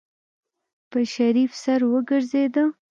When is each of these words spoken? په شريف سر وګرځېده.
په 0.89 0.99
شريف 1.13 1.51
سر 1.63 1.79
وګرځېده. 1.91 2.63